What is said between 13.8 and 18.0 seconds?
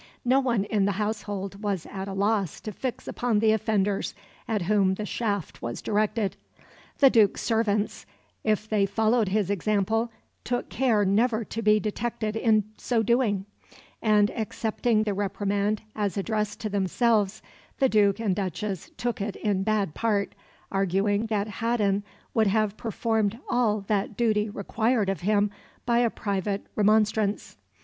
and, accepting the reprimand as addressed to themselves, the